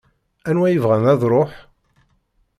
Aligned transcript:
Anwa 0.49 0.67
ibɣan 0.71 1.05
ad 1.11 1.21
ruḥ?. 1.31 1.51